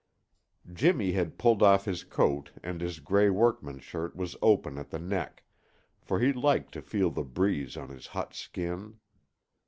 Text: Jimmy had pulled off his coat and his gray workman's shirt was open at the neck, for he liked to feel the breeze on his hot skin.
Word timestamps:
Jimmy 0.73 1.11
had 1.11 1.37
pulled 1.37 1.61
off 1.61 1.85
his 1.85 2.03
coat 2.03 2.49
and 2.63 2.81
his 2.81 2.99
gray 2.99 3.29
workman's 3.29 3.83
shirt 3.83 4.15
was 4.15 4.35
open 4.41 4.79
at 4.79 4.89
the 4.89 4.97
neck, 4.97 5.43
for 6.01 6.19
he 6.19 6.33
liked 6.33 6.71
to 6.73 6.81
feel 6.81 7.11
the 7.11 7.23
breeze 7.23 7.77
on 7.77 7.89
his 7.89 8.07
hot 8.07 8.33
skin. 8.33 8.97